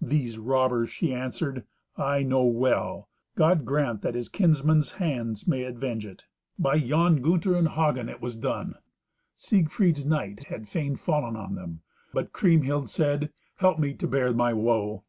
"These 0.00 0.38
robbers," 0.38 0.90
she 0.90 1.14
answered, 1.14 1.64
"I 1.96 2.24
know 2.24 2.42
well. 2.44 3.08
God 3.36 3.64
grant 3.64 4.02
that 4.02 4.16
his 4.16 4.28
kinsmen's 4.28 4.90
hands 4.98 5.46
may 5.46 5.62
avenge 5.62 6.04
it. 6.04 6.24
By 6.58 6.74
you, 6.74 7.10
Gunther 7.20 7.54
and 7.54 7.68
Hagen, 7.68 8.12
was 8.20 8.34
it 8.34 8.40
done." 8.40 8.74
Siegfried's 9.36 10.04
knights 10.04 10.46
had 10.46 10.66
fain 10.66 10.96
fallen 10.96 11.36
on 11.36 11.54
them, 11.54 11.82
but 12.12 12.32
Kriemhild 12.32 12.90
said, 12.90 13.32
"Help 13.58 13.78
me 13.78 13.94
to 13.94 14.08
bear 14.08 14.34
my 14.34 14.52
woe." 14.52 15.04